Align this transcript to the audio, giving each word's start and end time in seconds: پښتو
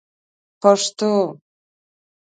پښتو 0.61 1.11